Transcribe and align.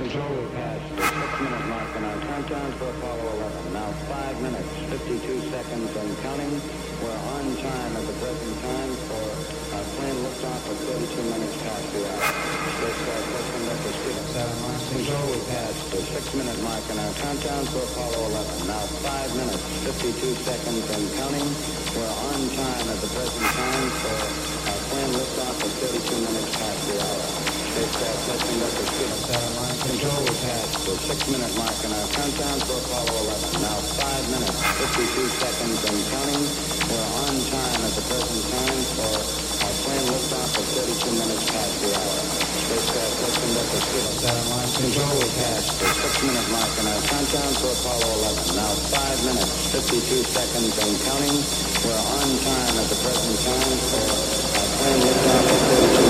control, 0.00 0.32
we 0.32 0.48
passed 0.56 0.88
the 0.96 1.04
six-minute 1.04 1.64
mark 1.68 1.90
in 1.92 2.02
our 2.08 2.20
countdown 2.24 2.72
for 2.80 2.88
Apollo 2.88 3.20
11. 3.20 3.76
Now 3.76 3.92
five 4.08 4.36
minutes, 4.40 4.72
52 4.88 5.52
seconds 5.52 5.92
and 5.92 6.10
counting. 6.24 6.56
We're 7.04 7.20
on 7.36 7.44
time 7.60 7.92
at 8.00 8.04
the 8.08 8.16
present 8.16 8.54
time 8.64 8.92
for 9.12 9.28
our 9.76 9.84
plane 10.00 10.18
liftoff 10.24 10.62
at 10.72 10.78
32 11.04 11.04
minutes 11.04 11.52
past 11.60 11.84
the 11.92 12.00
hour. 12.08 12.32
Spacecraft 12.80 13.26
first 13.28 13.48
conductor 13.52 13.92
Stephen 14.00 14.26
Seven 14.32 14.56
launch 14.64 14.84
control, 14.88 15.26
we 15.36 15.40
passed 15.52 15.84
the 15.92 16.00
six-minute 16.16 16.60
mark 16.64 16.84
in 16.88 16.96
our 16.96 17.14
countdown 17.20 17.64
for 17.68 17.84
Apollo 17.84 18.20
11. 18.40 18.72
Now 18.72 18.84
five 19.04 19.30
minutes, 19.36 19.64
52 19.84 20.16
seconds 20.48 20.84
and 20.96 21.04
counting. 21.20 21.48
We're 21.92 22.08
on 22.08 22.40
time 22.56 22.86
at 22.88 22.98
the 23.04 23.10
present 23.12 23.48
time 23.52 23.88
for 24.00 24.16
our 24.64 24.80
plane 24.88 25.12
liftoff 25.12 25.56
at 25.60 25.72
32 25.92 26.24
minutes 26.24 26.50
past 26.56 26.80
the 26.88 26.96
hour. 27.04 27.49
Spacecraft 27.80 28.20
first 28.28 28.44
conductor 28.44 28.86
Stephen 28.92 29.20
Seven 29.24 29.52
launch 29.56 29.80
control, 29.88 30.20
we 30.20 30.34
passed 30.44 30.76
the 30.84 30.94
six-minute 31.00 31.54
mark 31.56 31.78
in 31.80 31.90
our 31.96 32.08
countdown 32.12 32.58
for 32.68 32.76
Apollo 32.76 33.08
11. 33.24 33.64
Now 33.64 33.78
five 33.96 34.24
minutes, 34.36 34.60
52 34.84 35.40
seconds 35.40 35.80
and 35.88 36.00
counting. 36.12 36.44
We're 36.92 37.08
on 37.24 37.34
time 37.48 37.80
at 37.80 37.92
the 37.96 38.04
present 38.04 38.42
time 38.52 38.80
for 39.00 39.16
our 39.64 39.74
plane 39.80 40.06
liftoff 40.12 40.60
at 40.60 40.66
32 40.76 41.24
minutes 41.24 41.44
past 41.48 41.74
the 41.80 41.88
hour. 41.96 42.20
Spacecraft 42.68 43.14
first 43.16 43.38
conductor 43.48 43.80
Stephen 43.80 44.16
Seven 44.28 44.44
launch 44.52 44.74
control, 44.76 45.12
we 45.16 45.28
passed 45.40 45.72
the 45.80 45.88
six-minute 46.04 46.48
mark 46.52 46.72
in 46.76 46.84
our 46.84 47.02
countdown 47.08 47.52
for 47.64 47.72
Apollo 47.80 48.08
11. 48.28 48.60
Now 48.60 48.72
five 48.92 49.18
minutes, 49.24 49.56
52 49.72 50.28
seconds 50.28 50.74
and 50.84 50.94
counting. 51.08 51.36
We're 51.80 51.96
on 51.96 52.28
time 52.44 52.74
at 52.76 52.88
the 52.92 52.98
present 53.00 53.40
time 53.40 53.76
for 53.88 54.04
our 54.04 54.68
plane 54.68 55.00
liftoff 55.00 55.44
at 55.48 55.60
32 55.64 55.96
minutes. 55.96 56.09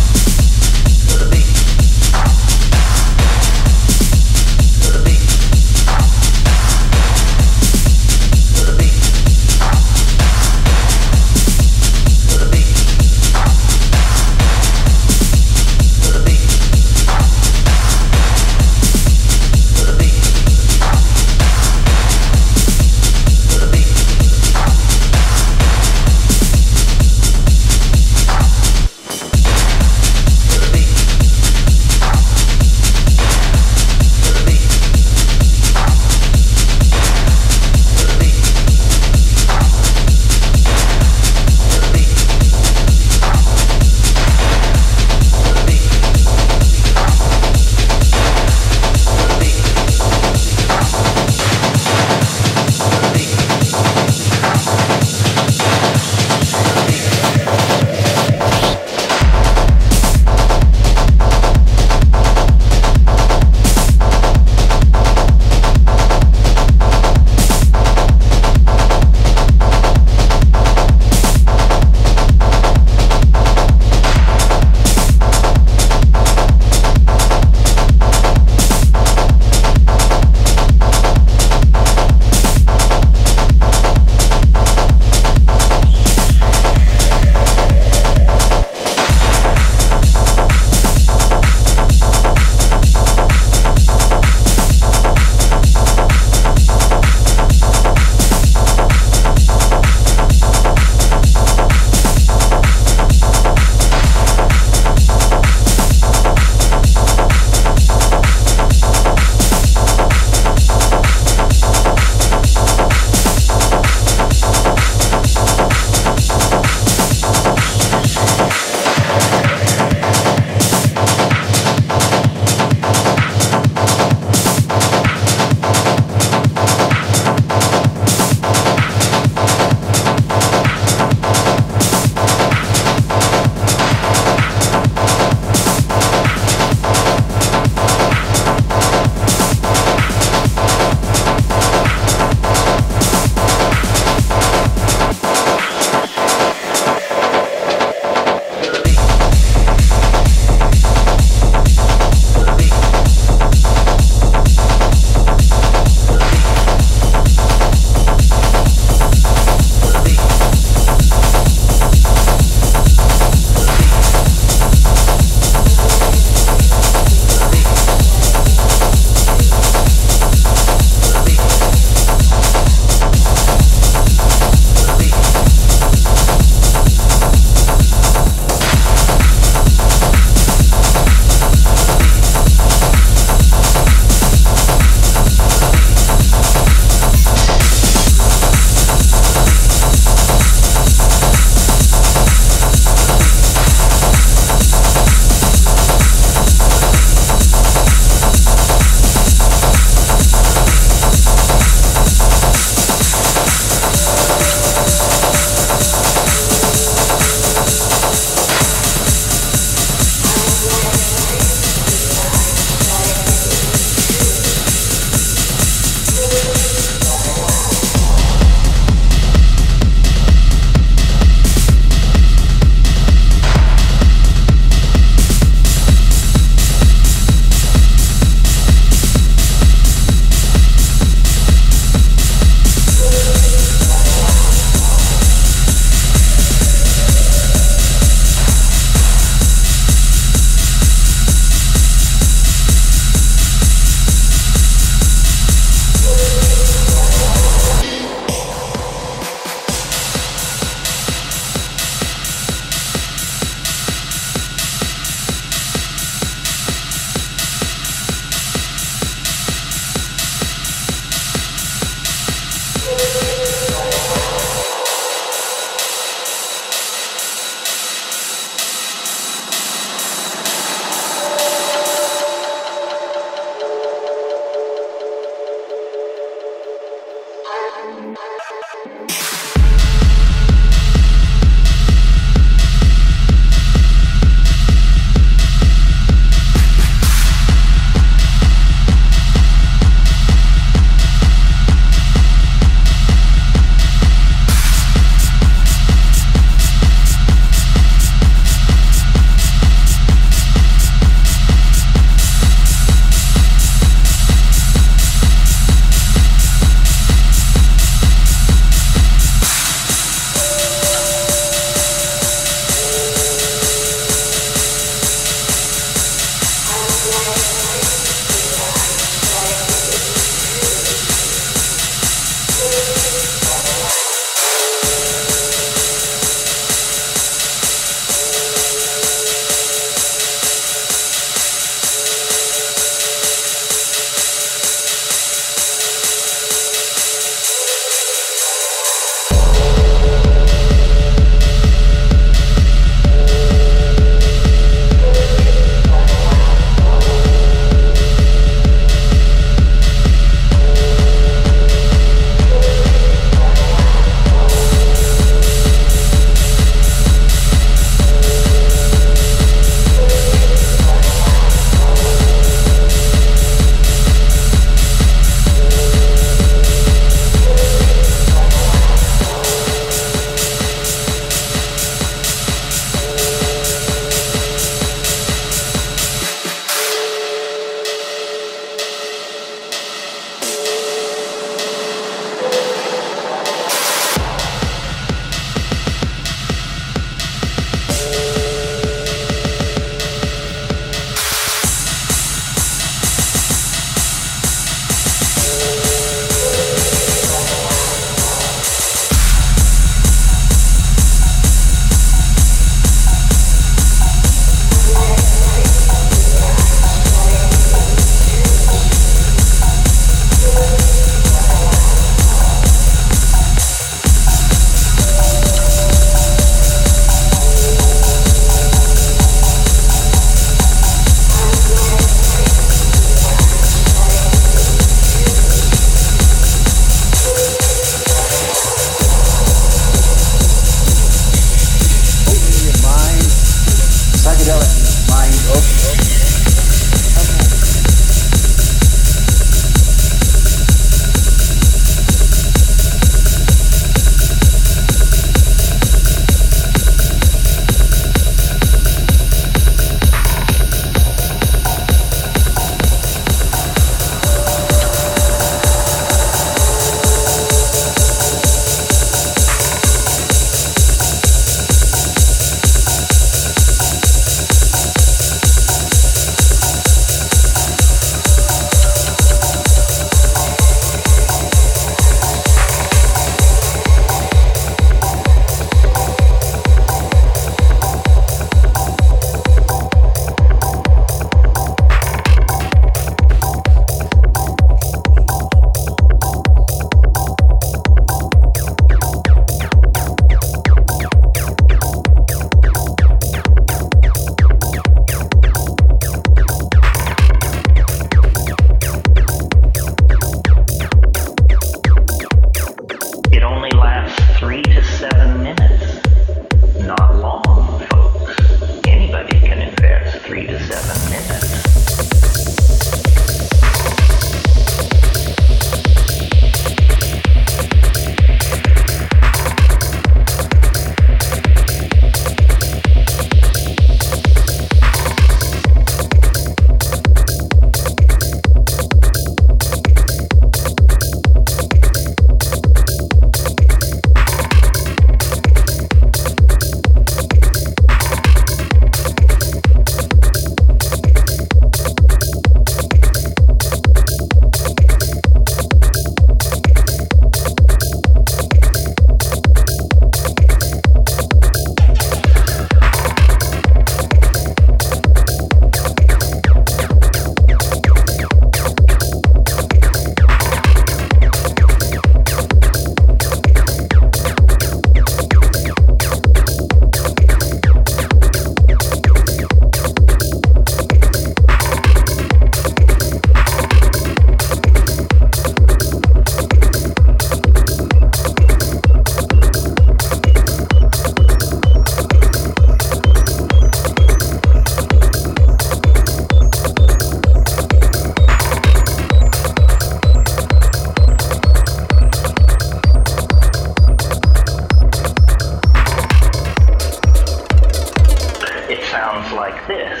this. 599.68 600.00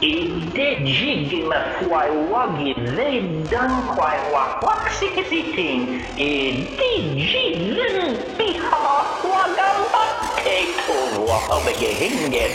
Indejigma 0.00 1.58
kwai 1.82 2.10
wagi 2.30 2.74
they 2.94 3.20
done 3.50 3.82
kwai 3.90 4.18
wakwak 4.32 4.86
ting. 5.56 6.00
Indejigin 6.16 8.16
piha 8.38 8.86
wagamba 9.32 10.02
take 10.44 10.78
over 10.88 11.20
wahabege 11.26 11.90
hinge. 11.98 12.46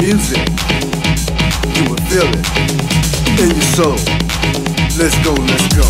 music, 0.00 0.38
you 1.76 1.84
will 1.88 2.02
feel 2.08 2.26
it 2.26 3.40
in 3.40 3.50
your 3.50 3.62
soul. 3.62 3.96
Let's 4.98 5.16
go, 5.22 5.34
let's 5.34 5.68
go. 5.76 5.84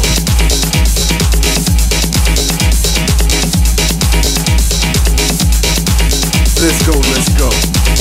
Let's 6.60 6.86
go, 6.86 6.98
let's 6.98 7.28
go. 7.38 7.97